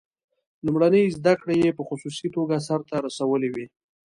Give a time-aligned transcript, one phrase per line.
[0.65, 3.65] لومړنۍ زده کړې یې په خصوصي توګه سرته رسولې وې.